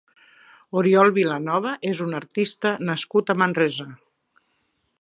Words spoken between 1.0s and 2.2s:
Vilanova és un